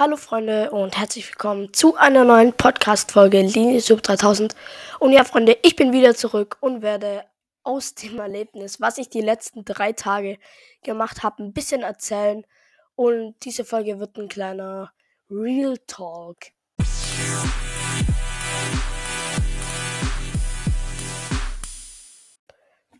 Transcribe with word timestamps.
Hallo 0.00 0.16
Freunde 0.16 0.70
und 0.70 0.96
herzlich 0.96 1.28
willkommen 1.28 1.74
zu 1.74 1.96
einer 1.96 2.22
neuen 2.22 2.52
Podcast-Folge 2.52 3.42
LinieSub 3.42 4.00
3000. 4.00 4.54
Und 5.00 5.10
ja, 5.10 5.24
Freunde, 5.24 5.58
ich 5.64 5.74
bin 5.74 5.92
wieder 5.92 6.14
zurück 6.14 6.56
und 6.60 6.82
werde 6.82 7.24
aus 7.64 7.96
dem 7.96 8.20
Erlebnis, 8.20 8.80
was 8.80 8.98
ich 8.98 9.10
die 9.10 9.22
letzten 9.22 9.64
drei 9.64 9.92
Tage 9.92 10.38
gemacht 10.84 11.24
habe, 11.24 11.42
ein 11.42 11.52
bisschen 11.52 11.82
erzählen. 11.82 12.46
Und 12.94 13.44
diese 13.44 13.64
Folge 13.64 13.98
wird 13.98 14.16
ein 14.18 14.28
kleiner 14.28 14.92
Real 15.28 15.76
Talk. 15.88 16.36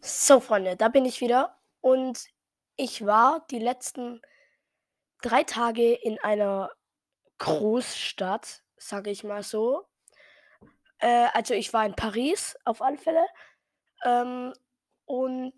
So, 0.01 0.41
Freunde, 0.41 0.75
da 0.75 0.89
bin 0.89 1.05
ich 1.05 1.21
wieder. 1.21 1.57
Und 1.81 2.27
ich 2.75 3.07
war 3.07 3.47
die 3.53 3.61
letzten 3.61 4.21
drei 5.23 5.45
Tage 5.45 5.93
in 5.93 6.19
einer 6.19 6.71
Großstadt, 7.39 8.63
sage 8.77 9.11
ich 9.11 9.25
mal 9.25 9.43
so. 9.43 9.87
Äh, 10.99 11.29
also 11.33 11.55
ich 11.55 11.73
war 11.73 11.87
in 11.87 11.95
Paris 11.95 12.57
auf 12.65 12.83
alle 12.83 12.99
Fälle. 12.99 13.25
Ähm, 14.05 14.53
und 15.07 15.55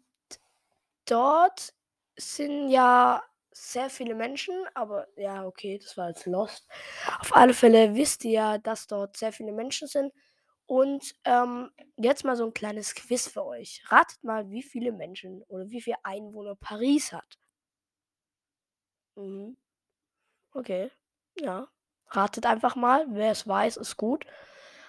dort 1.07 1.73
sind 2.17 2.69
ja 2.71 3.23
sehr 3.53 3.91
viele 3.91 4.15
Menschen, 4.15 4.55
aber 4.75 5.09
ja, 5.17 5.45
okay, 5.47 5.79
das 5.79 5.97
war 5.97 6.09
jetzt 6.09 6.27
Lost. 6.27 6.67
Auf 7.21 7.35
alle 7.37 7.53
Fälle 7.55 7.95
wisst 7.95 8.25
ihr 8.25 8.31
ja, 8.33 8.59
dass 8.59 8.87
dort 8.87 9.17
sehr 9.17 9.33
viele 9.33 9.53
Menschen 9.53 9.89
sind. 9.89 10.13
Und 10.67 11.15
ähm, 11.25 11.71
jetzt 11.97 12.25
mal 12.25 12.37
so 12.37 12.47
ein 12.47 12.55
kleines 12.55 12.95
Quiz 12.95 13.27
für 13.29 13.45
euch. 13.45 13.83
Ratet 13.89 14.23
mal, 14.23 14.51
wie 14.51 14.63
viele 14.63 14.93
Menschen 14.93 15.43
oder 15.45 15.69
wie 15.71 15.81
viele 15.83 15.97
Einwohner 16.05 16.55
Paris 16.57 17.13
hat. 17.13 17.39
Mhm. 19.17 19.57
Okay, 20.55 20.91
ja. 21.41 21.69
Ratet 22.09 22.47
einfach 22.47 22.77
mal. 22.77 23.07
Wer 23.09 23.31
es 23.33 23.47
weiß, 23.47 23.77
ist 23.77 23.97
gut. 23.97 24.27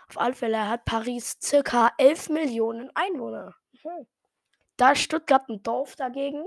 Auf 0.10 0.20
alle 0.20 0.34
Fälle 0.34 0.68
hat 0.68 0.86
Paris 0.86 1.38
circa 1.42 1.92
11 1.98 2.30
Millionen 2.30 2.92
Einwohner. 2.96 3.56
Mhm. 3.84 4.08
Da 4.78 4.92
ist 4.92 5.02
Stuttgart 5.02 5.48
ein 5.50 5.62
Dorf 5.64 5.96
dagegen. 5.96 6.46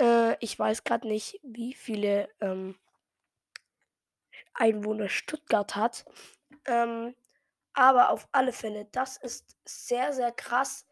Äh, 0.00 0.36
ich 0.40 0.58
weiß 0.58 0.84
gerade 0.84 1.06
nicht, 1.06 1.40
wie 1.42 1.72
viele 1.74 2.28
ähm, 2.40 2.76
Einwohner 4.54 5.08
Stuttgart 5.08 5.76
hat. 5.76 6.04
Ähm, 6.64 7.14
aber 7.72 8.10
auf 8.10 8.28
alle 8.32 8.52
Fälle, 8.52 8.86
das 8.92 9.16
ist 9.18 9.56
sehr, 9.64 10.12
sehr 10.12 10.32
krass. 10.32 10.86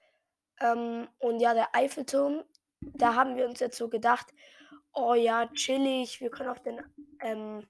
Ähm, 0.60 1.08
und 1.18 1.40
ja, 1.40 1.54
der 1.54 1.74
Eiffelturm, 1.74 2.44
da 2.80 3.14
haben 3.14 3.36
wir 3.36 3.46
uns 3.48 3.60
jetzt 3.60 3.78
so 3.78 3.88
gedacht, 3.88 4.32
oh 4.92 5.14
ja, 5.14 5.46
chillig, 5.48 6.20
wir 6.20 6.30
können 6.30 6.50
auf 6.50 6.62
den 6.62 6.80
ähm, 7.20 7.66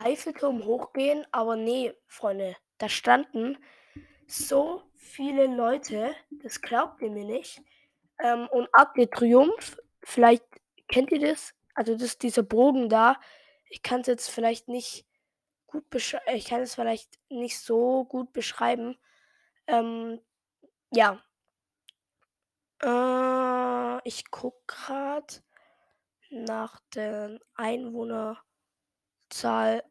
Eiffelturm 0.00 0.64
hochgehen. 0.64 1.26
Aber 1.32 1.56
nee, 1.56 1.94
Freunde, 2.06 2.56
da 2.78 2.88
standen 2.88 3.58
so 4.26 4.82
viele 4.96 5.46
Leute, 5.46 6.14
das 6.30 6.60
glaubt 6.60 7.02
ihr 7.02 7.10
mir 7.10 7.24
nicht. 7.24 7.60
Ähm, 8.18 8.48
und 8.50 8.68
Arc 8.72 8.94
de 8.94 9.06
Triomphe, 9.06 9.82
vielleicht 10.02 10.44
kennt 10.88 11.10
ihr 11.12 11.20
das? 11.20 11.54
Also 11.74 11.96
das 11.96 12.18
dieser 12.18 12.42
Bogen 12.42 12.88
da. 12.88 13.16
Ich 13.68 13.82
kann 13.82 14.00
es 14.02 14.06
jetzt 14.06 14.28
vielleicht 14.28 14.68
nicht 14.68 15.06
gut 15.66 15.88
beschreiben. 15.90 16.24
Ich 16.34 16.46
kann 16.46 16.60
es 16.60 16.74
vielleicht 16.74 17.18
nicht 17.28 17.58
so 17.58 18.04
gut 18.04 18.32
beschreiben. 18.32 18.98
Ähm, 19.66 20.20
ja. 20.92 21.22
Äh, 22.82 24.08
ich 24.08 24.30
gucke 24.30 24.60
gerade 24.66 25.34
nach 26.30 26.80
der 26.94 27.38
Einwohnerzahl 29.30 29.84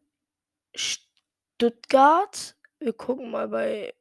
Stuttgart. 0.75 2.55
Wir 2.79 2.93
gucken 2.93 3.31
mal 3.31 3.47
bei 3.47 3.93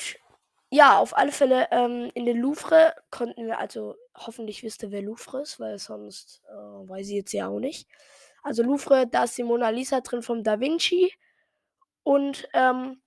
ja, 0.70 0.98
auf 0.98 1.16
alle 1.16 1.30
Fälle 1.30 1.68
ähm, 1.70 2.10
in 2.14 2.26
den 2.26 2.38
Louvre 2.38 2.94
konnten 3.10 3.46
wir, 3.46 3.60
also 3.60 3.94
hoffentlich 4.16 4.64
wisst 4.64 4.82
ihr, 4.82 4.90
wer 4.90 5.02
Louvre 5.02 5.42
ist, 5.42 5.60
weil 5.60 5.78
sonst 5.78 6.42
äh, 6.48 6.88
weiß 6.88 7.06
ich 7.08 7.14
jetzt 7.14 7.32
ja 7.32 7.46
auch 7.48 7.60
nicht. 7.60 7.88
Also 8.42 8.64
Louvre, 8.64 9.06
da 9.06 9.24
ist 9.24 9.38
die 9.38 9.44
Mona 9.44 9.68
Lisa 9.70 10.00
drin 10.00 10.22
vom 10.22 10.42
Da 10.42 10.58
Vinci. 10.58 11.14
Und 12.02 12.48
ähm, 12.52 13.00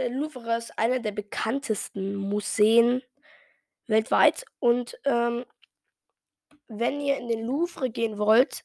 der 0.00 0.10
Louvre 0.10 0.56
ist 0.56 0.78
einer 0.78 0.98
der 0.98 1.12
bekanntesten 1.12 2.14
Museen 2.14 3.02
weltweit. 3.86 4.44
Und 4.58 4.98
ähm, 5.04 5.44
wenn 6.68 7.00
ihr 7.00 7.18
in 7.18 7.28
den 7.28 7.44
Louvre 7.44 7.90
gehen 7.90 8.18
wollt, 8.18 8.64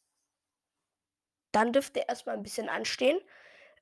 dann 1.51 1.73
dürft 1.73 1.97
ihr 1.97 2.07
erstmal 2.07 2.35
ein 2.35 2.43
bisschen 2.43 2.69
anstehen. 2.69 3.19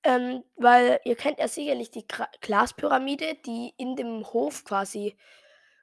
Ähm, 0.04 0.44
weil 0.56 1.00
ihr 1.06 1.16
kennt 1.16 1.40
ja 1.40 1.48
sicherlich 1.48 1.92
die 1.92 2.08
Gra 2.08 2.28
Glaspyramide, 2.42 3.36
die 3.46 3.74
in 3.78 3.96
dem 3.96 4.26
Hof 4.34 4.66
quasi 4.66 5.16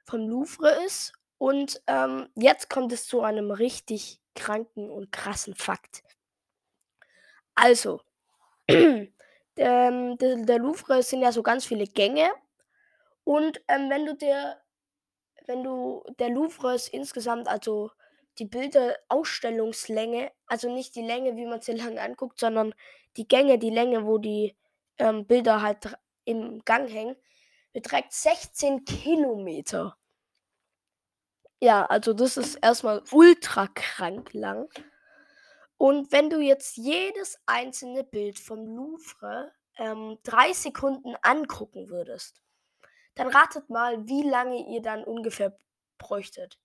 vom 0.05 0.27
Louvre 0.27 0.83
ist. 0.85 1.13
Und 1.37 1.81
ähm, 1.87 2.29
jetzt 2.35 2.69
kommt 2.69 2.91
es 2.91 3.07
zu 3.07 3.21
einem 3.21 3.49
richtig 3.49 4.21
kranken 4.35 4.91
und 4.91 5.11
krassen 5.11 5.55
Fakt. 5.55 6.03
Also, 7.55 8.01
ähm, 9.57 10.17
der, 10.17 10.37
der 10.37 10.59
Louvre 10.59 11.03
sind 11.03 11.21
ja 11.21 11.31
so 11.31 11.43
ganz 11.43 11.65
viele 11.65 11.85
Gänge. 11.85 12.29
Und 13.23 13.61
ähm, 13.67 13.89
wenn 13.89 14.05
du 14.05 14.15
dir, 14.15 14.57
wenn 15.47 15.63
du, 15.63 16.03
der 16.19 16.29
Louvre 16.29 16.75
ist 16.75 16.89
insgesamt, 16.89 17.47
also 17.47 17.91
die 18.39 18.45
Bilder-Ausstellungslänge, 18.45 20.31
also 20.47 20.73
nicht 20.73 20.95
die 20.95 21.01
Länge, 21.05 21.35
wie 21.35 21.45
man 21.45 21.61
sie 21.61 21.73
lang 21.73 21.99
anguckt, 21.99 22.39
sondern 22.39 22.73
die 23.17 23.27
Gänge, 23.27 23.59
die 23.59 23.69
Länge, 23.69 24.05
wo 24.05 24.17
die 24.17 24.55
ähm, 24.97 25.25
Bilder 25.27 25.61
halt 25.61 25.97
im 26.25 26.63
Gang 26.65 26.89
hängen, 26.89 27.15
beträgt 27.73 28.13
16 28.13 28.85
Kilometer. 28.85 29.97
Ja, 31.61 31.85
also 31.85 32.13
das 32.13 32.37
ist 32.37 32.55
erstmal 32.55 33.03
ultra 33.11 33.67
krank 33.67 34.33
lang. 34.33 34.67
Und 35.81 36.11
wenn 36.11 36.29
du 36.29 36.39
jetzt 36.39 36.77
jedes 36.77 37.39
einzelne 37.47 38.03
Bild 38.03 38.37
vom 38.37 38.67
Louvre 38.67 39.51
ähm, 39.79 40.19
drei 40.21 40.53
Sekunden 40.53 41.15
angucken 41.23 41.89
würdest, 41.89 42.43
dann 43.15 43.29
ratet 43.29 43.67
mal, 43.71 44.07
wie 44.07 44.21
lange 44.21 44.69
ihr 44.69 44.83
dann 44.83 45.03
ungefähr 45.03 45.57
bräuchtet. 45.97 46.59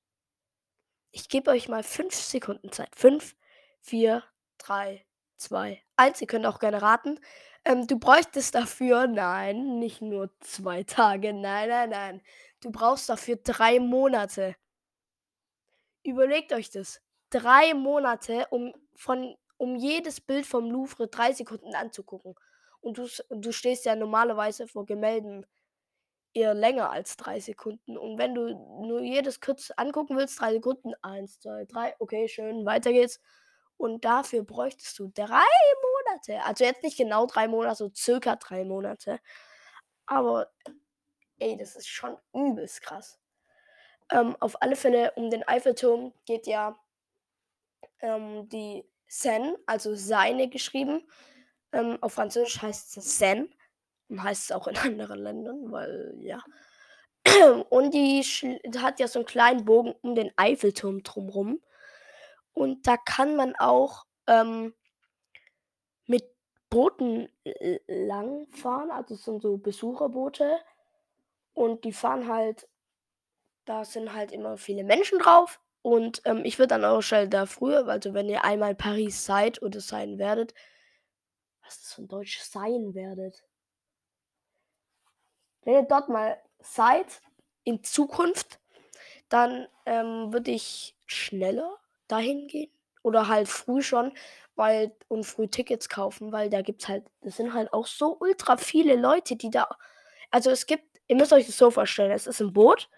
Ich 1.12 1.30
gebe 1.30 1.50
euch 1.50 1.66
mal 1.66 1.82
5 1.82 2.14
Sekunden 2.14 2.70
Zeit. 2.72 2.94
5, 2.94 3.34
4, 3.80 4.22
3, 4.58 5.06
2, 5.38 5.82
1. 5.96 6.20
Ihr 6.20 6.26
könnt 6.26 6.44
auch 6.44 6.58
gerne 6.58 6.82
raten. 6.82 7.18
Ähm, 7.64 7.86
du 7.86 7.98
bräuchtest 7.98 8.54
dafür, 8.54 9.06
nein, 9.06 9.78
nicht 9.78 10.02
nur 10.02 10.28
zwei 10.40 10.82
Tage, 10.82 11.32
nein, 11.32 11.70
nein, 11.70 11.88
nein. 11.88 12.22
Du 12.60 12.70
brauchst 12.70 13.08
dafür 13.08 13.36
drei 13.36 13.80
Monate. 13.80 14.56
Überlegt 16.02 16.52
euch 16.52 16.68
das. 16.68 17.00
Drei 17.30 17.72
Monate, 17.72 18.46
um, 18.50 18.74
von, 18.96 19.36
um 19.56 19.76
jedes 19.76 20.20
Bild 20.20 20.46
vom 20.46 20.70
Louvre 20.70 21.08
drei 21.08 21.32
Sekunden 21.32 21.74
anzugucken. 21.74 22.34
Und 22.80 22.98
du, 22.98 23.08
du 23.30 23.52
stehst 23.52 23.84
ja 23.84 23.96
normalerweise 23.96 24.68
vor 24.68 24.86
Gemälden 24.86 25.46
eher 26.34 26.54
länger 26.54 26.90
als 26.90 27.16
drei 27.16 27.40
Sekunden. 27.40 27.96
Und 27.96 28.18
wenn 28.18 28.34
du 28.34 28.48
nur 28.86 29.00
jedes 29.00 29.40
kurz 29.40 29.70
angucken 29.76 30.16
willst, 30.16 30.40
drei 30.40 30.52
Sekunden, 30.52 30.92
eins, 31.02 31.40
zwei, 31.40 31.64
drei, 31.64 31.94
okay, 31.98 32.28
schön, 32.28 32.66
weiter 32.66 32.92
geht's. 32.92 33.20
Und 33.78 34.04
dafür 34.04 34.42
bräuchtest 34.42 34.98
du 34.98 35.08
drei 35.08 35.26
Monate. 35.26 36.42
Also 36.44 36.64
jetzt 36.64 36.82
nicht 36.82 36.96
genau 36.96 37.26
drei 37.26 37.48
Monate, 37.48 37.76
so 37.76 37.90
circa 37.94 38.36
drei 38.36 38.64
Monate. 38.64 39.18
Aber 40.06 40.50
ey, 41.38 41.56
das 41.56 41.76
ist 41.76 41.88
schon 41.88 42.16
übelst 42.34 42.82
krass. 42.82 43.18
Ähm, 44.10 44.36
auf 44.40 44.62
alle 44.62 44.76
Fälle 44.76 45.12
um 45.16 45.30
den 45.30 45.46
Eiffelturm 45.46 46.12
geht 46.26 46.46
ja 46.46 46.78
ähm, 48.00 48.48
die 48.48 48.84
Seine, 49.08 49.58
also 49.66 49.94
Seine 49.94 50.48
geschrieben. 50.48 51.06
Ähm, 51.72 51.98
auf 52.00 52.14
Französisch 52.14 52.60
heißt 52.62 52.96
es 52.96 53.18
Seine 53.18 53.48
und 54.08 54.22
heißt 54.22 54.44
es 54.44 54.52
auch 54.52 54.66
in 54.68 54.76
anderen 54.76 55.20
Ländern, 55.20 55.72
weil 55.72 56.16
ja. 56.20 56.42
Und 57.70 57.92
die 57.92 58.22
hat 58.78 59.00
ja 59.00 59.08
so 59.08 59.18
einen 59.18 59.26
kleinen 59.26 59.64
Bogen 59.64 59.94
um 60.02 60.14
den 60.14 60.30
Eiffelturm 60.36 61.02
drumherum. 61.02 61.60
Und 62.52 62.86
da 62.86 62.96
kann 62.96 63.36
man 63.36 63.54
auch 63.56 64.06
ähm, 64.26 64.74
mit 66.06 66.24
Booten 66.70 67.28
lang 67.86 68.46
fahren. 68.52 68.90
Also 68.90 69.14
es 69.14 69.24
sind 69.24 69.42
so 69.42 69.58
Besucherboote. 69.58 70.58
Und 71.52 71.84
die 71.84 71.92
fahren 71.92 72.28
halt, 72.28 72.68
da 73.64 73.84
sind 73.84 74.12
halt 74.14 74.30
immer 74.30 74.56
viele 74.56 74.84
Menschen 74.84 75.18
drauf. 75.18 75.60
Und 75.86 76.20
ähm, 76.24 76.40
ich 76.44 76.58
würde 76.58 76.74
an 76.74 76.84
eurer 76.84 77.00
Stelle 77.00 77.28
da 77.28 77.46
früher, 77.46 77.86
also 77.86 78.12
wenn 78.12 78.28
ihr 78.28 78.42
einmal 78.42 78.72
in 78.72 78.76
Paris 78.76 79.24
seid 79.24 79.62
oder 79.62 79.78
sein 79.80 80.18
werdet, 80.18 80.52
was 81.62 81.76
ist 81.76 81.94
von 81.94 82.08
Deutsch 82.08 82.40
sein 82.40 82.92
werdet? 82.92 83.44
Wenn 85.62 85.74
ihr 85.74 85.82
dort 85.82 86.08
mal 86.08 86.42
seid, 86.58 87.20
in 87.62 87.84
Zukunft, 87.84 88.58
dann 89.28 89.68
ähm, 89.84 90.32
würde 90.32 90.50
ich 90.50 90.96
schneller 91.06 91.78
dahin 92.08 92.48
gehen. 92.48 92.72
Oder 93.04 93.28
halt 93.28 93.46
früh 93.46 93.80
schon, 93.80 94.12
weil 94.56 94.90
und 95.06 95.22
früh 95.22 95.46
Tickets 95.46 95.88
kaufen, 95.88 96.32
weil 96.32 96.50
da 96.50 96.62
gibt's 96.62 96.88
halt, 96.88 97.04
das 97.20 97.36
sind 97.36 97.54
halt 97.54 97.72
auch 97.72 97.86
so 97.86 98.16
ultra 98.18 98.56
viele 98.56 98.96
Leute, 98.96 99.36
die 99.36 99.50
da. 99.50 99.68
Also 100.32 100.50
es 100.50 100.66
gibt, 100.66 101.00
ihr 101.06 101.14
müsst 101.14 101.32
euch 101.32 101.46
das 101.46 101.56
so 101.56 101.70
vorstellen, 101.70 102.10
es 102.10 102.26
ist 102.26 102.40
ein 102.40 102.52
Boot. 102.52 102.90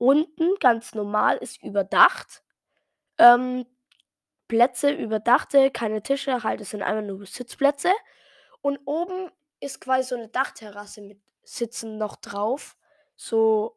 Unten 0.00 0.54
ganz 0.60 0.94
normal 0.94 1.36
ist 1.36 1.62
überdacht. 1.62 2.42
Ähm, 3.18 3.66
Plätze 4.48 4.90
überdachte, 4.92 5.70
keine 5.70 6.02
Tische, 6.02 6.42
halt, 6.42 6.62
es 6.62 6.70
sind 6.70 6.80
einfach 6.82 7.02
nur 7.02 7.26
Sitzplätze. 7.26 7.92
Und 8.62 8.80
oben 8.86 9.30
ist 9.60 9.78
quasi 9.78 10.08
so 10.08 10.16
eine 10.16 10.28
Dachterrasse 10.28 11.02
mit 11.02 11.20
Sitzen 11.42 11.98
noch 11.98 12.16
drauf. 12.16 12.78
So, 13.14 13.76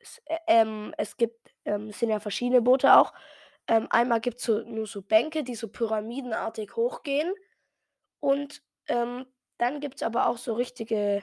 es, 0.00 0.22
ähm, 0.46 0.94
es 0.96 1.18
gibt, 1.18 1.54
ähm, 1.66 1.92
sind 1.92 2.08
ja 2.08 2.20
verschiedene 2.20 2.62
Boote 2.62 2.96
auch. 2.96 3.12
Ähm, 3.66 3.86
einmal 3.90 4.22
gibt 4.22 4.38
es 4.38 4.44
so, 4.44 4.60
nur 4.60 4.86
so 4.86 5.02
Bänke, 5.02 5.44
die 5.44 5.56
so 5.56 5.68
pyramidenartig 5.68 6.74
hochgehen. 6.74 7.34
Und 8.20 8.62
ähm, 8.86 9.26
dann 9.58 9.80
gibt 9.80 9.96
es 9.96 10.02
aber 10.02 10.26
auch 10.26 10.38
so 10.38 10.54
richtige, 10.54 11.22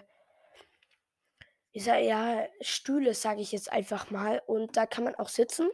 ich 1.76 1.84
sag, 1.84 2.02
ja, 2.04 2.48
Stühle, 2.62 3.14
sage 3.14 3.42
ich 3.42 3.52
jetzt 3.52 3.70
einfach 3.70 4.10
mal. 4.10 4.42
Und 4.48 4.78
da 4.78 4.86
kann 4.86 5.04
man 5.04 5.16
auch 5.16 5.28
sitzen. 5.28 5.70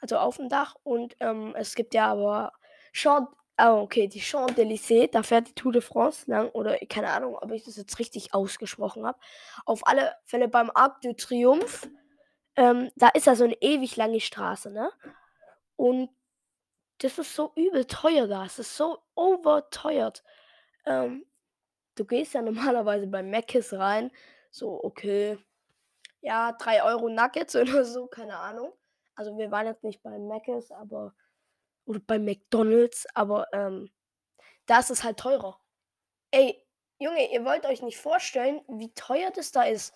Also 0.00 0.16
auf 0.16 0.36
dem 0.36 0.48
Dach. 0.48 0.76
Und 0.84 1.16
ähm, 1.18 1.56
es 1.56 1.74
gibt 1.74 1.92
ja 1.92 2.06
aber 2.06 2.52
Champ, 2.92 3.34
oh, 3.60 3.80
okay, 3.82 4.06
die 4.06 4.20
Champs-Élysées, 4.20 5.10
da 5.10 5.24
fährt 5.24 5.48
die 5.48 5.54
Tour 5.54 5.72
de 5.72 5.82
France 5.82 6.30
lang. 6.30 6.50
Oder 6.50 6.78
keine 6.88 7.10
Ahnung, 7.10 7.34
ob 7.34 7.50
ich 7.50 7.64
das 7.64 7.76
jetzt 7.76 7.98
richtig 7.98 8.32
ausgesprochen 8.32 9.04
habe. 9.04 9.18
Auf 9.64 9.84
alle 9.88 10.14
Fälle 10.22 10.46
beim 10.46 10.70
Arc 10.72 11.00
de 11.00 11.14
Triomphe. 11.14 11.88
Ähm, 12.54 12.92
da 12.94 13.08
ist 13.08 13.26
ja 13.26 13.34
so 13.34 13.42
eine 13.42 13.60
ewig 13.60 13.96
lange 13.96 14.20
Straße, 14.20 14.70
ne? 14.70 14.88
Und 15.74 16.10
das 16.98 17.18
ist 17.18 17.34
so 17.34 17.50
übel 17.56 17.86
teuer 17.86 18.28
da. 18.28 18.44
Es 18.44 18.60
ist 18.60 18.76
so 18.76 18.98
overteuert. 19.16 20.22
Ähm, 20.86 21.26
du 21.96 22.04
gehst 22.04 22.34
ja 22.34 22.42
normalerweise 22.42 23.08
bei 23.08 23.24
Mc's 23.24 23.72
rein. 23.72 24.12
So, 24.54 24.84
okay. 24.84 25.36
Ja, 26.20 26.52
3 26.52 26.84
Euro 26.84 27.08
Nuggets 27.08 27.56
oder 27.56 27.84
so, 27.84 28.06
keine 28.06 28.38
Ahnung. 28.38 28.72
Also 29.16 29.36
wir 29.36 29.50
waren 29.50 29.66
jetzt 29.66 29.82
nicht 29.82 30.00
bei 30.00 30.16
Mc's, 30.16 30.70
aber. 30.70 31.12
Oder 31.86 31.98
bei 31.98 32.20
McDonalds, 32.20 33.04
aber 33.14 33.48
ähm, 33.52 33.90
da 34.66 34.78
ist 34.78 34.92
es 34.92 35.02
halt 35.02 35.18
teurer. 35.18 35.60
Ey, 36.30 36.64
Junge, 37.00 37.32
ihr 37.32 37.44
wollt 37.44 37.66
euch 37.66 37.82
nicht 37.82 37.98
vorstellen, 37.98 38.60
wie 38.68 38.94
teuer 38.94 39.32
das 39.32 39.50
da 39.50 39.64
ist. 39.64 39.92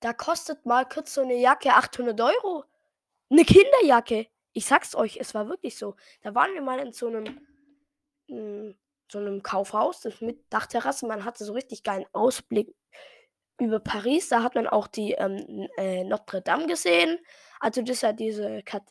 Da 0.00 0.14
kostet 0.14 0.64
mal 0.64 0.88
kurz 0.88 1.12
so 1.12 1.20
eine 1.20 1.36
Jacke 1.36 1.74
800 1.74 2.18
Euro. 2.18 2.64
Eine 3.28 3.44
Kinderjacke. 3.44 4.26
Ich 4.54 4.64
sag's 4.64 4.94
euch, 4.94 5.18
es 5.20 5.34
war 5.34 5.50
wirklich 5.50 5.76
so. 5.76 5.96
Da 6.22 6.34
waren 6.34 6.54
wir 6.54 6.62
mal 6.62 6.78
in 6.78 6.94
so 6.94 7.08
einem, 7.08 7.46
in 8.26 8.74
so 9.12 9.18
einem 9.18 9.42
Kaufhaus, 9.42 10.00
das 10.00 10.22
mit 10.22 10.50
Dachterrasse. 10.50 11.06
Man 11.06 11.26
hatte 11.26 11.44
so 11.44 11.52
richtig 11.52 11.82
geilen 11.82 12.06
Ausblick 12.12 12.74
über 13.58 13.80
Paris. 13.80 14.28
Da 14.28 14.42
hat 14.42 14.54
man 14.54 14.66
auch 14.66 14.86
die 14.86 15.12
ähm, 15.12 15.68
äh, 15.76 16.04
Notre 16.04 16.42
Dame 16.42 16.66
gesehen. 16.66 17.18
Also 17.60 17.82
das 17.82 17.96
ist 17.96 18.02
ja 18.02 18.12
diese 18.12 18.62
Kat 18.62 18.84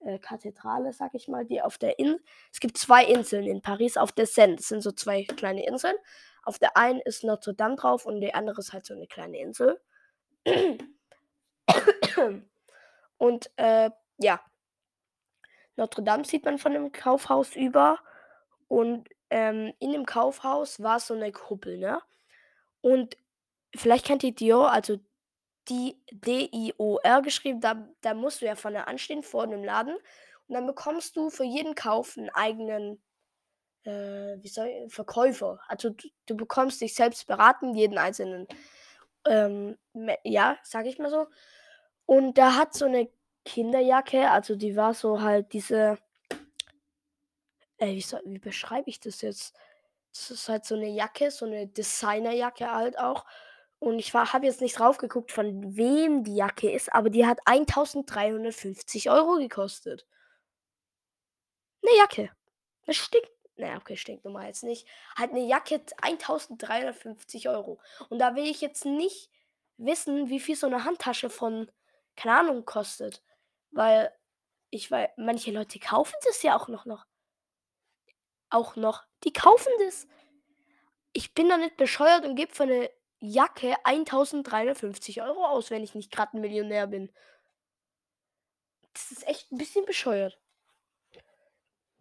äh, 0.00 0.18
Kathedrale, 0.18 0.92
sag 0.92 1.14
ich 1.14 1.28
mal, 1.28 1.44
die 1.44 1.62
auf 1.62 1.78
der 1.78 1.98
Insel. 1.98 2.20
Es 2.52 2.60
gibt 2.60 2.76
zwei 2.76 3.04
Inseln 3.04 3.46
in 3.46 3.62
Paris 3.62 3.96
auf 3.96 4.12
der 4.12 4.26
Seine. 4.26 4.56
Das 4.56 4.68
sind 4.68 4.82
so 4.82 4.92
zwei 4.92 5.24
kleine 5.24 5.64
Inseln. 5.64 5.96
Auf 6.44 6.58
der 6.58 6.76
einen 6.76 7.00
ist 7.00 7.22
Notre 7.22 7.54
Dame 7.54 7.76
drauf 7.76 8.04
und 8.04 8.20
die 8.20 8.34
andere 8.34 8.58
ist 8.58 8.72
halt 8.72 8.84
so 8.84 8.94
eine 8.94 9.06
kleine 9.06 9.38
Insel. 9.38 9.80
und 13.18 13.50
äh, 13.56 13.90
ja, 14.18 14.40
Notre 15.76 16.02
Dame 16.02 16.24
sieht 16.24 16.44
man 16.44 16.58
von 16.58 16.72
dem 16.72 16.90
Kaufhaus 16.90 17.54
über. 17.54 18.00
Und 18.66 19.08
ähm, 19.30 19.72
in 19.78 19.92
dem 19.92 20.04
Kaufhaus 20.06 20.82
war 20.82 20.98
so 20.98 21.14
eine 21.14 21.30
Kuppel, 21.30 21.78
ne? 21.78 22.00
Und 22.80 23.16
vielleicht 23.74 24.06
kennt 24.06 24.22
ihr 24.22 24.34
Dior, 24.34 24.72
also 24.72 24.98
die 25.68 25.96
D-I-O-R 26.10 27.22
geschrieben, 27.22 27.60
da, 27.60 27.88
da 28.00 28.14
musst 28.14 28.40
du 28.40 28.46
ja 28.46 28.56
vorne 28.56 28.86
anstehen, 28.86 29.22
vor 29.22 29.44
einem 29.44 29.62
Laden. 29.62 29.94
Und 30.48 30.54
dann 30.54 30.66
bekommst 30.66 31.16
du 31.16 31.30
für 31.30 31.44
jeden 31.44 31.74
Kauf 31.74 32.18
einen 32.18 32.30
eigenen 32.30 33.00
äh, 33.84 34.36
wie 34.42 34.48
soll 34.48 34.68
ich, 34.68 34.92
Verkäufer. 34.92 35.60
Also 35.68 35.90
du, 35.90 36.08
du, 36.26 36.36
bekommst 36.36 36.80
dich 36.80 36.94
selbst 36.94 37.26
beraten, 37.26 37.74
jeden 37.74 37.98
einzelnen, 37.98 38.46
ähm, 39.26 39.76
ja, 40.24 40.58
sag 40.62 40.86
ich 40.86 40.98
mal 40.98 41.10
so. 41.10 41.26
Und 42.06 42.38
da 42.38 42.56
hat 42.56 42.74
so 42.74 42.84
eine 42.86 43.08
Kinderjacke, 43.44 44.30
also 44.30 44.56
die 44.56 44.76
war 44.76 44.94
so 44.94 45.20
halt 45.20 45.52
diese, 45.52 45.98
äh, 47.78 47.92
wie, 47.94 48.00
soll, 48.00 48.22
wie 48.24 48.38
beschreibe 48.38 48.88
ich 48.88 49.00
das 49.00 49.22
jetzt? 49.22 49.54
Das 50.12 50.30
ist 50.30 50.48
halt 50.48 50.64
so 50.64 50.74
eine 50.74 50.88
Jacke, 50.88 51.30
so 51.30 51.46
eine 51.46 51.66
Designerjacke 51.66 52.70
halt 52.70 52.98
auch. 52.98 53.24
Und 53.82 53.98
ich 53.98 54.14
habe 54.14 54.46
jetzt 54.46 54.60
nicht 54.60 54.78
drauf 54.78 54.96
geguckt, 54.96 55.32
von 55.32 55.76
wem 55.76 56.22
die 56.22 56.36
Jacke 56.36 56.70
ist, 56.70 56.94
aber 56.94 57.10
die 57.10 57.26
hat 57.26 57.40
1350 57.46 59.10
Euro 59.10 59.38
gekostet. 59.38 60.06
Eine 61.82 61.96
Jacke. 61.96 62.30
Das 62.86 62.94
stinkt. 62.94 63.28
Naja, 63.56 63.78
okay, 63.78 63.96
stinkt 63.96 64.24
normal 64.24 64.46
jetzt 64.46 64.62
nicht. 64.62 64.86
Halt 65.16 65.32
eine 65.32 65.44
Jacke 65.44 65.80
1350 66.00 67.48
Euro. 67.48 67.80
Und 68.08 68.20
da 68.20 68.36
will 68.36 68.46
ich 68.46 68.60
jetzt 68.60 68.84
nicht 68.84 69.32
wissen, 69.78 70.28
wie 70.28 70.38
viel 70.38 70.54
so 70.54 70.68
eine 70.68 70.84
Handtasche 70.84 71.28
von, 71.28 71.68
keine 72.14 72.36
Ahnung, 72.36 72.64
kostet. 72.64 73.20
Weil 73.72 74.16
ich 74.70 74.92
weil 74.92 75.10
manche 75.16 75.50
Leute 75.50 75.80
kaufen 75.80 76.14
das 76.24 76.44
ja 76.44 76.56
auch 76.56 76.68
noch 76.68 76.84
noch. 76.84 77.04
Auch 78.48 78.76
noch. 78.76 79.02
Die 79.24 79.32
kaufen 79.32 79.72
das. 79.80 80.06
Ich 81.12 81.34
bin 81.34 81.48
da 81.48 81.56
nicht 81.56 81.76
bescheuert 81.76 82.24
und 82.24 82.36
gebe 82.36 82.54
für 82.54 82.62
eine 82.62 82.88
Jacke 83.22 83.76
1350 83.84 85.22
Euro 85.22 85.46
aus, 85.46 85.70
wenn 85.70 85.84
ich 85.84 85.94
nicht 85.94 86.10
gerade 86.12 86.36
ein 86.36 86.40
Millionär 86.40 86.86
bin. 86.88 87.10
Das 88.94 89.10
ist 89.12 89.26
echt 89.28 89.52
ein 89.52 89.58
bisschen 89.58 89.84
bescheuert. 89.86 90.38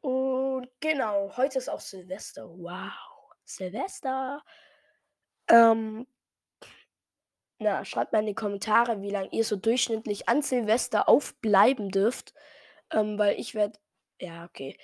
Und 0.01 0.69
genau, 0.79 1.35
heute 1.37 1.57
ist 1.59 1.69
auch 1.69 1.79
Silvester. 1.79 2.49
Wow. 2.49 2.91
Silvester. 3.45 4.43
Ähm, 5.47 6.07
Na, 7.59 7.85
schreibt 7.85 8.11
mal 8.11 8.19
in 8.19 8.25
die 8.25 8.33
Kommentare, 8.35 9.01
wie 9.01 9.11
lange 9.11 9.29
ihr 9.31 9.43
so 9.43 9.55
durchschnittlich 9.55 10.27
an 10.27 10.41
Silvester 10.41 11.07
aufbleiben 11.07 11.89
dürft. 11.91 12.33
Ähm, 12.91 13.17
weil 13.19 13.39
ich 13.39 13.53
werde, 13.55 13.79
ja, 14.19 14.45
okay, 14.45 14.77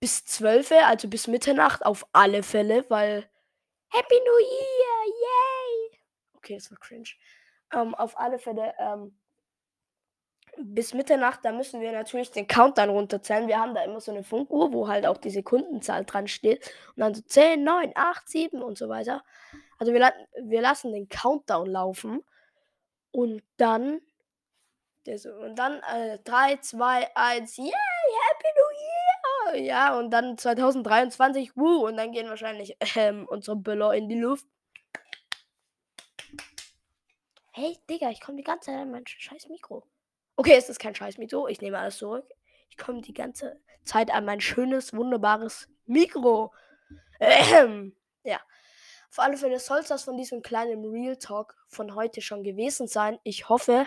bis 0.00 0.24
12, 0.24 0.72
also 0.72 1.08
bis 1.08 1.28
Mitternacht 1.28 1.84
auf 1.86 2.06
alle 2.12 2.42
Fälle, 2.42 2.84
weil 2.90 3.30
Happy 3.92 4.14
New 4.14 4.38
Year! 4.40 4.79
Okay, 6.42 6.54
das 6.54 6.70
war 6.70 6.78
cringe. 6.78 7.10
Ähm, 7.72 7.94
auf 7.94 8.18
alle 8.18 8.38
Fälle, 8.38 8.74
ähm, 8.78 9.14
bis 10.58 10.94
Mitternacht, 10.94 11.44
da 11.44 11.52
müssen 11.52 11.80
wir 11.80 11.92
natürlich 11.92 12.30
den 12.30 12.46
Countdown 12.46 12.90
runterzählen. 12.90 13.48
Wir 13.48 13.58
haben 13.58 13.74
da 13.74 13.84
immer 13.84 14.00
so 14.00 14.10
eine 14.10 14.24
Funkuhr, 14.24 14.72
wo 14.72 14.88
halt 14.88 15.06
auch 15.06 15.16
die 15.16 15.30
Sekundenzahl 15.30 16.04
dran 16.04 16.28
steht. 16.28 16.72
Und 16.96 17.00
dann 17.00 17.14
so 17.14 17.22
10, 17.22 17.62
9, 17.62 17.92
8, 17.94 18.28
7 18.28 18.62
und 18.62 18.76
so 18.76 18.88
weiter. 18.88 19.22
Also 19.78 19.92
wir, 19.92 20.12
wir 20.42 20.60
lassen 20.60 20.92
den 20.92 21.08
Countdown 21.08 21.66
laufen. 21.66 22.22
Und 23.12 23.42
dann. 23.56 24.00
Und 25.06 25.56
dann 25.56 25.80
äh, 25.82 26.18
3, 26.24 26.56
2, 26.56 27.16
1, 27.16 27.56
yay, 27.56 27.72
Happy 28.28 28.48
New 28.56 29.56
Year! 29.56 29.64
Ja, 29.64 29.98
und 29.98 30.10
dann 30.10 30.38
2023, 30.38 31.56
wuh, 31.56 31.86
und 31.86 31.96
dann 31.96 32.12
gehen 32.12 32.28
wahrscheinlich 32.28 32.76
ähm, 32.96 33.26
unsere 33.28 33.56
Böller 33.56 33.94
in 33.94 34.08
die 34.08 34.18
Luft. 34.18 34.46
Hey, 37.52 37.78
Digga, 37.88 38.10
ich 38.10 38.20
komme 38.20 38.36
die 38.36 38.44
ganze 38.44 38.66
Zeit 38.70 38.80
an 38.80 38.92
mein 38.92 39.06
scheiß 39.06 39.48
Mikro. 39.48 39.84
Okay, 40.36 40.54
es 40.56 40.68
ist 40.68 40.78
kein 40.78 40.94
scheiß 40.94 41.18
Mikro, 41.18 41.48
ich 41.48 41.60
nehme 41.60 41.78
alles 41.78 41.98
zurück. 41.98 42.24
Ich 42.68 42.76
komme 42.76 43.00
die 43.00 43.12
ganze 43.12 43.60
Zeit 43.84 44.12
an 44.12 44.24
mein 44.24 44.40
schönes, 44.40 44.94
wunderbares 44.94 45.68
Mikro. 45.86 46.52
Ähm, 47.18 47.94
ja. 48.22 48.40
Auf 49.10 49.18
alle 49.18 49.36
Fälle 49.36 49.58
soll 49.58 49.80
es 49.80 49.88
das 49.88 50.04
von 50.04 50.16
diesem 50.16 50.40
kleinen 50.40 50.84
Real 50.84 51.16
Talk 51.16 51.56
von 51.66 51.94
heute 51.94 52.22
schon 52.22 52.44
gewesen 52.44 52.86
sein. 52.86 53.18
Ich 53.24 53.48
hoffe, 53.48 53.86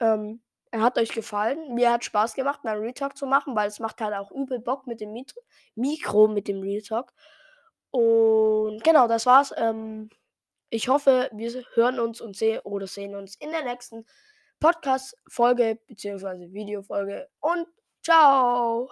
ähm, 0.00 0.40
er 0.70 0.80
hat 0.80 0.98
euch 0.98 1.12
gefallen. 1.12 1.74
Mir 1.74 1.92
hat 1.92 2.04
Spaß 2.04 2.34
gemacht, 2.34 2.60
einen 2.64 2.80
Real 2.80 2.94
Talk 2.94 3.16
zu 3.16 3.26
machen, 3.26 3.54
weil 3.54 3.68
es 3.68 3.78
macht 3.78 4.00
halt 4.00 4.14
auch 4.14 4.30
übel 4.30 4.58
Bock 4.58 4.86
mit 4.86 5.00
dem 5.00 5.12
Mikro, 5.12 5.42
Mikro 5.74 6.28
mit 6.28 6.48
dem 6.48 6.62
Real 6.62 6.82
Talk. 6.82 7.12
Und 7.90 8.82
genau, 8.82 9.06
das 9.06 9.26
war's. 9.26 9.54
Ähm, 9.56 10.08
ich 10.70 10.88
hoffe, 10.88 11.30
wir 11.32 11.64
hören 11.74 12.00
uns 12.00 12.20
und 12.20 12.36
sehen 12.36 12.60
oder 12.64 12.86
sehen 12.86 13.14
uns 13.14 13.36
in 13.36 13.50
der 13.50 13.64
nächsten 13.64 14.06
Podcast-Folge 14.60 15.78
bzw. 15.86 16.52
Videofolge 16.52 17.28
und 17.40 17.66
ciao! 18.02 18.88